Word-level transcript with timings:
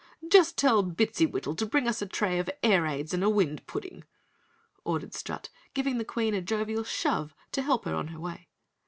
"Just 0.27 0.57
tell 0.57 0.81
Bittsywittle 0.83 1.55
to 1.57 1.65
bring 1.67 1.87
us 1.87 2.01
a 2.01 2.07
tray 2.07 2.39
of 2.39 2.49
air 2.63 2.87
ades 2.87 3.13
and 3.13 3.23
a 3.23 3.29
wind 3.29 3.67
pudding," 3.67 4.03
ordered 4.83 5.13
Strut, 5.13 5.49
giving 5.75 5.99
the 5.99 6.03
Queen 6.05 6.33
a 6.33 6.41
jovial 6.41 6.83
shove 6.83 7.35
to 7.51 7.61
help 7.61 7.85
her 7.85 7.93
on 7.93 8.07
her 8.07 8.19
way. 8.19 8.47